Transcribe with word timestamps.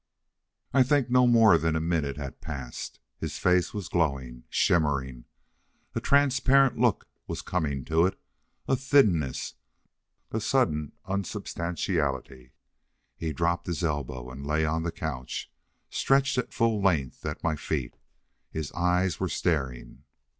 I 0.73 0.81
think 0.81 1.11
no 1.11 1.27
more 1.27 1.59
than 1.59 1.75
a 1.75 1.79
minute 1.79 2.17
had 2.17 2.41
passed. 2.41 2.99
His 3.19 3.37
face 3.37 3.71
was 3.71 3.87
glowing, 3.87 4.45
shimmering. 4.49 5.25
A 5.93 6.01
transparent 6.01 6.79
look 6.79 7.07
was 7.27 7.43
coming 7.43 7.85
to 7.85 8.07
it, 8.07 8.19
a 8.67 8.75
thinness, 8.75 9.53
a 10.31 10.41
sudden 10.41 10.93
unsubstantiality! 11.05 12.53
He 13.15 13.31
dropped 13.31 13.67
his 13.67 13.83
elbow 13.83 14.31
and 14.31 14.43
lay 14.43 14.65
on 14.65 14.81
the 14.81 14.91
couch, 14.91 15.51
stretched 15.91 16.39
at 16.39 16.51
full 16.51 16.81
length 16.81 17.23
at 17.23 17.43
my 17.43 17.55
feet. 17.55 17.93
His 18.49 18.71
eyes 18.71 19.19
were 19.19 19.29
staring. 19.29 20.01